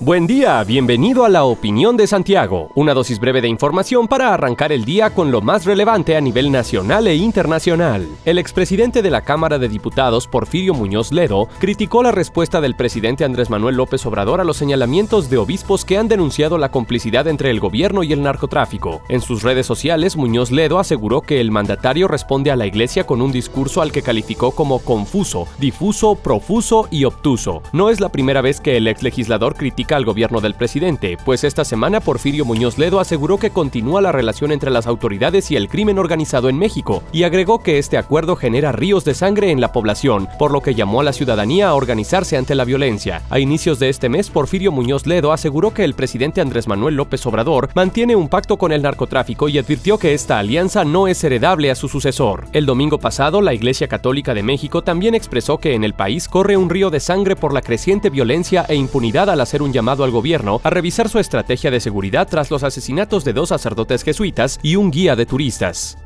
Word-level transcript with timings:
Buen 0.00 0.26
día, 0.26 0.62
bienvenido 0.64 1.24
a 1.24 1.28
la 1.28 1.44
Opinión 1.44 1.96
de 1.96 2.08
Santiago, 2.08 2.68
una 2.74 2.94
dosis 2.94 3.20
breve 3.20 3.40
de 3.40 3.46
información 3.46 4.08
para 4.08 4.34
arrancar 4.34 4.72
el 4.72 4.84
día 4.84 5.10
con 5.10 5.30
lo 5.30 5.40
más 5.40 5.64
relevante 5.64 6.16
a 6.16 6.20
nivel 6.20 6.50
nacional 6.50 7.06
e 7.06 7.14
internacional. 7.14 8.08
El 8.24 8.38
expresidente 8.38 9.02
de 9.02 9.10
la 9.10 9.22
Cámara 9.22 9.60
de 9.60 9.68
Diputados, 9.68 10.26
Porfirio 10.26 10.74
Muñoz 10.74 11.12
Ledo, 11.12 11.48
criticó 11.60 12.02
la 12.02 12.10
respuesta 12.10 12.60
del 12.60 12.74
presidente 12.74 13.24
Andrés 13.24 13.50
Manuel 13.50 13.76
López 13.76 14.04
Obrador 14.04 14.40
a 14.40 14.44
los 14.44 14.56
señalamientos 14.56 15.30
de 15.30 15.38
obispos 15.38 15.84
que 15.84 15.96
han 15.96 16.08
denunciado 16.08 16.58
la 16.58 16.72
complicidad 16.72 17.28
entre 17.28 17.50
el 17.50 17.60
gobierno 17.60 18.02
y 18.02 18.12
el 18.12 18.22
narcotráfico. 18.22 19.00
En 19.08 19.20
sus 19.20 19.44
redes 19.44 19.64
sociales, 19.64 20.16
Muñoz 20.16 20.50
Ledo 20.50 20.80
aseguró 20.80 21.20
que 21.20 21.40
el 21.40 21.52
mandatario 21.52 22.08
responde 22.08 22.50
a 22.50 22.56
la 22.56 22.66
iglesia 22.66 23.06
con 23.06 23.22
un 23.22 23.30
discurso 23.30 23.80
al 23.80 23.92
que 23.92 24.02
calificó 24.02 24.50
como 24.50 24.80
confuso, 24.80 25.46
difuso, 25.60 26.16
profuso 26.16 26.88
y 26.90 27.04
obtuso. 27.04 27.62
No 27.72 27.90
es 27.90 28.00
la 28.00 28.08
primera 28.08 28.40
vez 28.40 28.60
que 28.60 28.76
el 28.76 28.88
ex 28.88 29.04
legislador 29.04 29.54
critica 29.54 29.84
al 29.96 30.04
gobierno 30.04 30.40
del 30.40 30.54
presidente, 30.54 31.16
pues 31.24 31.44
esta 31.44 31.64
semana 31.64 32.00
Porfirio 32.00 32.44
Muñoz 32.44 32.78
Ledo 32.78 33.00
aseguró 33.00 33.38
que 33.38 33.50
continúa 33.50 34.00
la 34.00 34.12
relación 34.12 34.52
entre 34.52 34.70
las 34.70 34.86
autoridades 34.86 35.50
y 35.50 35.56
el 35.56 35.68
crimen 35.68 35.98
organizado 35.98 36.48
en 36.48 36.58
México, 36.58 37.02
y 37.12 37.22
agregó 37.22 37.62
que 37.62 37.78
este 37.78 37.98
acuerdo 37.98 38.36
genera 38.36 38.72
ríos 38.72 39.04
de 39.04 39.14
sangre 39.14 39.50
en 39.50 39.60
la 39.60 39.72
población, 39.72 40.28
por 40.38 40.50
lo 40.50 40.60
que 40.60 40.74
llamó 40.74 41.00
a 41.00 41.04
la 41.04 41.12
ciudadanía 41.12 41.68
a 41.68 41.74
organizarse 41.74 42.36
ante 42.36 42.54
la 42.54 42.64
violencia. 42.64 43.22
A 43.30 43.38
inicios 43.38 43.78
de 43.78 43.88
este 43.88 44.08
mes, 44.08 44.30
Porfirio 44.30 44.72
Muñoz 44.72 45.06
Ledo 45.06 45.32
aseguró 45.32 45.72
que 45.72 45.84
el 45.84 45.94
presidente 45.94 46.40
Andrés 46.40 46.68
Manuel 46.68 46.96
López 46.96 47.24
Obrador 47.26 47.68
mantiene 47.74 48.16
un 48.16 48.28
pacto 48.28 48.56
con 48.56 48.72
el 48.72 48.82
narcotráfico 48.82 49.48
y 49.48 49.58
advirtió 49.58 49.98
que 49.98 50.14
esta 50.14 50.38
alianza 50.38 50.84
no 50.84 51.08
es 51.08 51.22
heredable 51.22 51.70
a 51.70 51.74
su 51.74 51.88
sucesor. 51.88 52.46
El 52.52 52.66
domingo 52.66 52.98
pasado, 52.98 53.42
la 53.42 53.54
Iglesia 53.54 53.88
Católica 53.88 54.34
de 54.34 54.42
México 54.42 54.82
también 54.82 55.14
expresó 55.14 55.58
que 55.58 55.74
en 55.74 55.84
el 55.84 55.94
país 55.94 56.28
corre 56.28 56.56
un 56.56 56.70
río 56.70 56.90
de 56.90 57.00
sangre 57.00 57.36
por 57.36 57.52
la 57.52 57.62
creciente 57.62 58.10
violencia 58.10 58.64
e 58.68 58.74
impunidad 58.74 59.28
al 59.30 59.40
hacer 59.40 59.62
un 59.62 59.72
llamado 59.74 60.04
al 60.04 60.10
gobierno 60.10 60.62
a 60.64 60.70
revisar 60.70 61.10
su 61.10 61.18
estrategia 61.18 61.70
de 61.70 61.80
seguridad 61.80 62.26
tras 62.26 62.50
los 62.50 62.62
asesinatos 62.62 63.24
de 63.24 63.34
dos 63.34 63.50
sacerdotes 63.50 64.02
jesuitas 64.02 64.58
y 64.62 64.76
un 64.76 64.90
guía 64.90 65.16
de 65.16 65.26
turistas. 65.26 65.98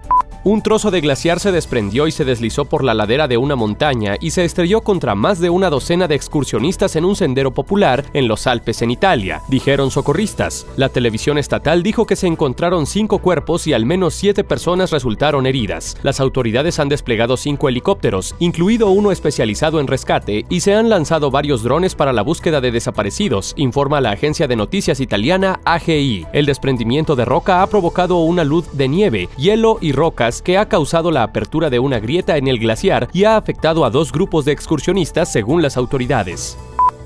Un 0.44 0.62
trozo 0.62 0.92
de 0.92 1.00
glaciar 1.00 1.40
se 1.40 1.50
desprendió 1.50 2.06
y 2.06 2.12
se 2.12 2.24
deslizó 2.24 2.64
por 2.64 2.84
la 2.84 2.94
ladera 2.94 3.26
de 3.26 3.36
una 3.36 3.56
montaña 3.56 4.16
y 4.20 4.30
se 4.30 4.44
estrelló 4.44 4.82
contra 4.82 5.16
más 5.16 5.40
de 5.40 5.50
una 5.50 5.68
docena 5.68 6.06
de 6.06 6.14
excursionistas 6.14 6.94
en 6.94 7.04
un 7.04 7.16
sendero 7.16 7.52
popular 7.52 8.04
en 8.14 8.28
los 8.28 8.46
Alpes 8.46 8.80
en 8.82 8.92
Italia, 8.92 9.42
dijeron 9.48 9.90
socorristas. 9.90 10.64
La 10.76 10.90
televisión 10.90 11.38
estatal 11.38 11.82
dijo 11.82 12.06
que 12.06 12.14
se 12.14 12.28
encontraron 12.28 12.86
cinco 12.86 13.18
cuerpos 13.18 13.66
y 13.66 13.72
al 13.72 13.84
menos 13.84 14.14
siete 14.14 14.44
personas 14.44 14.92
resultaron 14.92 15.44
heridas. 15.44 15.96
Las 16.02 16.20
autoridades 16.20 16.78
han 16.78 16.88
desplegado 16.88 17.36
cinco 17.36 17.68
helicópteros, 17.68 18.36
incluido 18.38 18.90
uno 18.90 19.10
especializado 19.10 19.80
en 19.80 19.88
rescate, 19.88 20.46
y 20.48 20.60
se 20.60 20.72
han 20.72 20.88
lanzado 20.88 21.32
varios 21.32 21.64
drones 21.64 21.96
para 21.96 22.12
la 22.12 22.22
búsqueda 22.22 22.60
de 22.60 22.70
desaparecidos, 22.70 23.54
informa 23.56 24.00
la 24.00 24.12
agencia 24.12 24.46
de 24.46 24.56
noticias 24.56 25.00
italiana 25.00 25.60
AGI. 25.64 26.26
El 26.32 26.46
desprendimiento 26.46 27.16
de 27.16 27.24
roca 27.24 27.62
ha 27.62 27.66
provocado 27.66 28.18
una 28.18 28.44
luz 28.44 28.66
de 28.72 28.86
nieve, 28.86 29.28
hielo 29.36 29.78
y 29.80 29.90
roca 29.90 30.27
que 30.42 30.58
ha 30.58 30.68
causado 30.68 31.10
la 31.10 31.22
apertura 31.22 31.70
de 31.70 31.78
una 31.78 31.98
grieta 31.98 32.36
en 32.36 32.48
el 32.48 32.58
glaciar 32.58 33.08
y 33.12 33.24
ha 33.24 33.36
afectado 33.36 33.84
a 33.84 33.90
dos 33.90 34.12
grupos 34.12 34.44
de 34.44 34.52
excursionistas 34.52 35.32
según 35.32 35.62
las 35.62 35.76
autoridades 35.76 36.58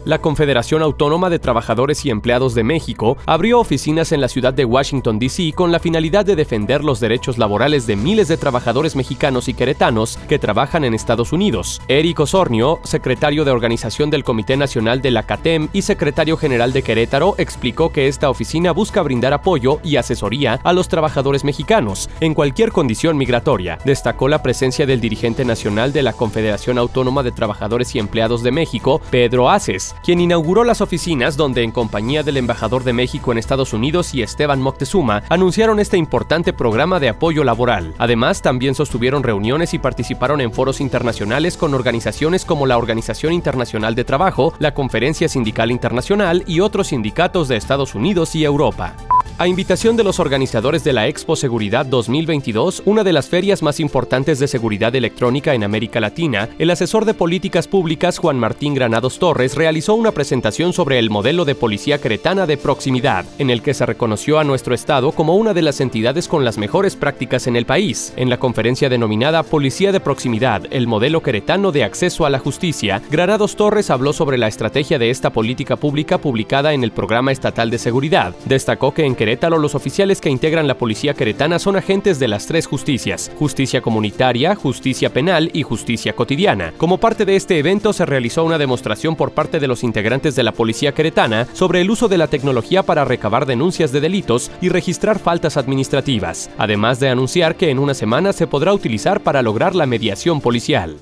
la 0.04 0.20
Confederación 0.20 0.82
Autónoma 0.82 1.30
de 1.30 1.38
Trabajadores 1.38 2.04
y 2.04 2.10
Empleados 2.10 2.54
de 2.54 2.64
México 2.64 3.16
abrió 3.26 3.60
oficinas 3.60 4.12
en 4.12 4.20
la 4.20 4.28
ciudad 4.28 4.52
de 4.52 4.64
Washington, 4.64 5.18
D.C. 5.18 5.52
con 5.54 5.72
la 5.72 5.78
finalidad 5.78 6.24
de 6.24 6.36
defender 6.36 6.84
los 6.84 7.00
derechos 7.00 7.38
laborales 7.38 7.86
de 7.86 7.96
miles 7.96 8.28
de 8.28 8.36
trabajadores 8.36 8.96
mexicanos 8.96 9.48
y 9.48 9.54
queretanos 9.54 10.18
que 10.28 10.38
trabajan 10.38 10.84
en 10.84 10.94
Estados 10.94 11.32
Unidos. 11.32 11.80
Eric 11.88 12.20
Osornio, 12.20 12.80
secretario 12.84 13.44
de 13.44 13.50
organización 13.50 14.10
del 14.10 14.24
Comité 14.24 14.56
Nacional 14.56 15.02
de 15.02 15.10
la 15.10 15.22
CATEM 15.24 15.68
y 15.72 15.82
secretario 15.82 16.36
general 16.36 16.72
de 16.72 16.82
Querétaro, 16.82 17.34
explicó 17.38 17.90
que 17.90 18.08
esta 18.08 18.30
oficina 18.30 18.72
busca 18.72 19.02
brindar 19.02 19.32
apoyo 19.32 19.80
y 19.84 19.96
asesoría 19.96 20.60
a 20.64 20.72
los 20.72 20.88
trabajadores 20.88 21.44
mexicanos 21.44 22.10
en 22.20 22.34
cualquier 22.34 22.72
condición 22.72 23.16
migratoria. 23.16 23.78
Destacó 23.84 24.28
la 24.28 24.42
presencia 24.42 24.86
del 24.86 25.00
dirigente 25.00 25.44
nacional 25.44 25.92
de 25.92 26.02
la 26.02 26.12
Confederación 26.12 26.78
Autónoma 26.78 27.22
de 27.22 27.32
Trabajadores 27.32 27.94
y 27.94 27.98
Empleados 27.98 28.42
de 28.42 28.52
México, 28.52 29.00
Pedro 29.10 29.50
Aces, 29.50 29.91
quien 30.02 30.20
inauguró 30.20 30.64
las 30.64 30.80
oficinas 30.80 31.36
donde 31.36 31.62
en 31.62 31.70
compañía 31.70 32.22
del 32.22 32.36
embajador 32.36 32.84
de 32.84 32.92
México 32.92 33.32
en 33.32 33.38
Estados 33.38 33.72
Unidos 33.72 34.14
y 34.14 34.22
Esteban 34.22 34.60
Moctezuma 34.60 35.22
anunciaron 35.28 35.80
este 35.80 35.96
importante 35.96 36.52
programa 36.52 37.00
de 37.00 37.08
apoyo 37.08 37.44
laboral. 37.44 37.94
Además, 37.98 38.42
también 38.42 38.74
sostuvieron 38.74 39.22
reuniones 39.22 39.74
y 39.74 39.78
participaron 39.78 40.40
en 40.40 40.52
foros 40.52 40.80
internacionales 40.80 41.56
con 41.56 41.74
organizaciones 41.74 42.44
como 42.44 42.66
la 42.66 42.78
Organización 42.78 43.32
Internacional 43.32 43.94
de 43.94 44.04
Trabajo, 44.04 44.54
la 44.58 44.74
Conferencia 44.74 45.28
Sindical 45.28 45.70
Internacional 45.70 46.44
y 46.46 46.60
otros 46.60 46.88
sindicatos 46.88 47.48
de 47.48 47.56
Estados 47.56 47.94
Unidos 47.94 48.34
y 48.34 48.44
Europa. 48.44 48.94
A 49.42 49.48
invitación 49.48 49.96
de 49.96 50.04
los 50.04 50.20
organizadores 50.20 50.84
de 50.84 50.92
la 50.92 51.08
Expo 51.08 51.34
Seguridad 51.34 51.84
2022, 51.84 52.84
una 52.86 53.02
de 53.02 53.12
las 53.12 53.28
ferias 53.28 53.60
más 53.60 53.80
importantes 53.80 54.38
de 54.38 54.46
seguridad 54.46 54.94
electrónica 54.94 55.52
en 55.52 55.64
América 55.64 55.98
Latina, 55.98 56.48
el 56.60 56.70
asesor 56.70 57.04
de 57.04 57.12
políticas 57.12 57.66
públicas 57.66 58.18
Juan 58.18 58.38
Martín 58.38 58.72
Granados 58.72 59.18
Torres 59.18 59.56
realizó 59.56 59.94
una 59.94 60.12
presentación 60.12 60.72
sobre 60.72 61.00
el 61.00 61.10
modelo 61.10 61.44
de 61.44 61.56
policía 61.56 62.00
cretana 62.00 62.46
de 62.46 62.56
proximidad, 62.56 63.24
en 63.40 63.50
el 63.50 63.62
que 63.62 63.74
se 63.74 63.84
reconoció 63.84 64.38
a 64.38 64.44
nuestro 64.44 64.76
estado 64.76 65.10
como 65.10 65.34
una 65.34 65.52
de 65.54 65.62
las 65.62 65.80
entidades 65.80 66.28
con 66.28 66.44
las 66.44 66.56
mejores 66.56 66.94
prácticas 66.94 67.48
en 67.48 67.56
el 67.56 67.66
país. 67.66 68.12
En 68.14 68.30
la 68.30 68.38
conferencia 68.38 68.88
denominada 68.88 69.42
Policía 69.42 69.90
de 69.90 69.98
Proximidad, 69.98 70.68
el 70.70 70.86
modelo 70.86 71.20
queretano 71.20 71.72
de 71.72 71.82
acceso 71.82 72.26
a 72.26 72.30
la 72.30 72.38
justicia, 72.38 73.02
Granados 73.10 73.56
Torres 73.56 73.90
habló 73.90 74.12
sobre 74.12 74.38
la 74.38 74.46
estrategia 74.46 75.00
de 75.00 75.10
esta 75.10 75.30
política 75.30 75.78
pública 75.78 76.18
publicada 76.18 76.74
en 76.74 76.84
el 76.84 76.92
Programa 76.92 77.32
Estatal 77.32 77.70
de 77.70 77.78
Seguridad. 77.78 78.36
Destacó 78.44 78.94
que 78.94 79.04
en 79.04 79.16
Querétaro, 79.16 79.31
los 79.40 79.74
oficiales 79.74 80.20
que 80.20 80.30
integran 80.30 80.66
la 80.66 80.78
policía 80.78 81.14
queretana 81.14 81.58
son 81.58 81.76
agentes 81.76 82.18
de 82.18 82.28
las 82.28 82.46
tres 82.46 82.66
justicias, 82.66 83.30
justicia 83.38 83.80
comunitaria, 83.80 84.54
justicia 84.54 85.12
penal 85.12 85.50
y 85.52 85.62
justicia 85.62 86.14
cotidiana. 86.14 86.72
Como 86.78 86.98
parte 86.98 87.24
de 87.24 87.36
este 87.36 87.58
evento 87.58 87.92
se 87.92 88.06
realizó 88.06 88.44
una 88.44 88.58
demostración 88.58 89.16
por 89.16 89.32
parte 89.32 89.58
de 89.60 89.68
los 89.68 89.82
integrantes 89.84 90.36
de 90.36 90.42
la 90.42 90.52
policía 90.52 90.92
queretana 90.92 91.46
sobre 91.52 91.80
el 91.80 91.90
uso 91.90 92.08
de 92.08 92.18
la 92.18 92.28
tecnología 92.28 92.82
para 92.82 93.04
recabar 93.04 93.46
denuncias 93.46 93.92
de 93.92 94.00
delitos 94.00 94.50
y 94.60 94.68
registrar 94.68 95.18
faltas 95.18 95.56
administrativas, 95.56 96.50
además 96.58 97.00
de 97.00 97.08
anunciar 97.08 97.56
que 97.56 97.70
en 97.70 97.78
una 97.78 97.94
semana 97.94 98.32
se 98.32 98.46
podrá 98.46 98.72
utilizar 98.72 99.20
para 99.20 99.42
lograr 99.42 99.74
la 99.74 99.86
mediación 99.86 100.40
policial. 100.40 100.96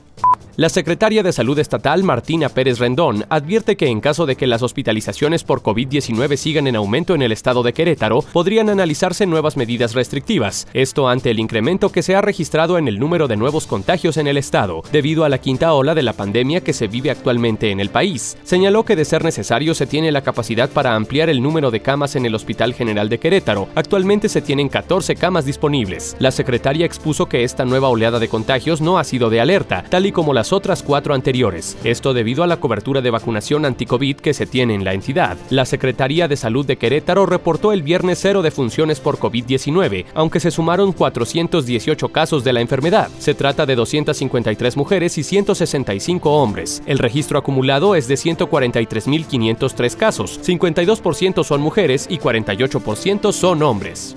La 0.60 0.68
secretaria 0.68 1.22
de 1.22 1.32
Salud 1.32 1.58
Estatal, 1.58 2.04
Martina 2.04 2.50
Pérez 2.50 2.80
Rendón, 2.80 3.24
advierte 3.30 3.78
que 3.78 3.86
en 3.86 4.02
caso 4.02 4.26
de 4.26 4.36
que 4.36 4.46
las 4.46 4.60
hospitalizaciones 4.60 5.42
por 5.42 5.62
COVID-19 5.62 6.36
sigan 6.36 6.66
en 6.66 6.76
aumento 6.76 7.14
en 7.14 7.22
el 7.22 7.32
estado 7.32 7.62
de 7.62 7.72
Querétaro, 7.72 8.20
podrían 8.20 8.68
analizarse 8.68 9.24
nuevas 9.24 9.56
medidas 9.56 9.94
restrictivas, 9.94 10.68
esto 10.74 11.08
ante 11.08 11.30
el 11.30 11.38
incremento 11.38 11.90
que 11.90 12.02
se 12.02 12.14
ha 12.14 12.20
registrado 12.20 12.76
en 12.76 12.88
el 12.88 12.98
número 12.98 13.26
de 13.26 13.38
nuevos 13.38 13.66
contagios 13.66 14.18
en 14.18 14.26
el 14.26 14.36
estado, 14.36 14.82
debido 14.92 15.24
a 15.24 15.30
la 15.30 15.38
quinta 15.38 15.72
ola 15.72 15.94
de 15.94 16.02
la 16.02 16.12
pandemia 16.12 16.60
que 16.60 16.74
se 16.74 16.88
vive 16.88 17.10
actualmente 17.10 17.70
en 17.70 17.80
el 17.80 17.88
país. 17.88 18.36
Señaló 18.42 18.84
que 18.84 18.96
de 18.96 19.06
ser 19.06 19.24
necesario 19.24 19.74
se 19.74 19.86
tiene 19.86 20.12
la 20.12 20.20
capacidad 20.20 20.68
para 20.68 20.94
ampliar 20.94 21.30
el 21.30 21.40
número 21.40 21.70
de 21.70 21.80
camas 21.80 22.16
en 22.16 22.26
el 22.26 22.34
Hospital 22.34 22.74
General 22.74 23.08
de 23.08 23.18
Querétaro. 23.18 23.70
Actualmente 23.76 24.28
se 24.28 24.42
tienen 24.42 24.68
14 24.68 25.16
camas 25.16 25.46
disponibles. 25.46 26.16
La 26.18 26.30
secretaria 26.30 26.84
expuso 26.84 27.30
que 27.30 27.44
esta 27.44 27.64
nueva 27.64 27.88
oleada 27.88 28.18
de 28.18 28.28
contagios 28.28 28.82
no 28.82 28.98
ha 28.98 29.04
sido 29.04 29.30
de 29.30 29.40
alerta, 29.40 29.84
tal 29.88 30.04
y 30.04 30.12
como 30.12 30.34
las 30.34 30.49
otras 30.52 30.82
cuatro 30.82 31.14
anteriores, 31.14 31.76
esto 31.84 32.14
debido 32.14 32.42
a 32.42 32.46
la 32.46 32.58
cobertura 32.58 33.00
de 33.00 33.10
vacunación 33.10 33.64
anti-COVID 33.64 34.16
que 34.16 34.34
se 34.34 34.46
tiene 34.46 34.74
en 34.74 34.84
la 34.84 34.94
entidad. 34.94 35.36
La 35.50 35.64
Secretaría 35.64 36.28
de 36.28 36.36
Salud 36.36 36.66
de 36.66 36.76
Querétaro 36.76 37.26
reportó 37.26 37.72
el 37.72 37.82
viernes 37.82 38.18
cero 38.20 38.42
de 38.42 38.50
funciones 38.50 39.00
por 39.00 39.18
COVID-19, 39.18 40.06
aunque 40.14 40.40
se 40.40 40.50
sumaron 40.50 40.92
418 40.92 42.08
casos 42.08 42.44
de 42.44 42.52
la 42.52 42.60
enfermedad. 42.60 43.08
Se 43.18 43.34
trata 43.34 43.66
de 43.66 43.76
253 43.76 44.76
mujeres 44.76 45.18
y 45.18 45.22
165 45.22 46.30
hombres. 46.30 46.82
El 46.86 46.98
registro 46.98 47.38
acumulado 47.38 47.94
es 47.94 48.08
de 48.08 48.14
143.503 48.14 49.96
casos, 49.96 50.40
52% 50.42 51.44
son 51.44 51.60
mujeres 51.60 52.06
y 52.08 52.18
48% 52.18 53.32
son 53.32 53.62
hombres. 53.62 54.16